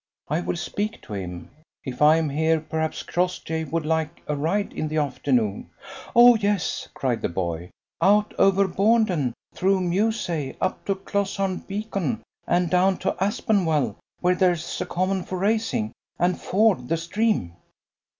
[0.29, 1.51] I will speak to him.
[1.83, 5.69] If I am here, perhaps Crossjay would like a ride in the afternoon."
[6.15, 7.69] "Oh, yes," cried the boy;
[8.01, 14.81] "out over Bournden, through Mewsey up to Closharn Beacon, and down on Aspenwell, where there's
[14.81, 15.91] a common for racing.
[16.17, 17.53] And ford the stream!"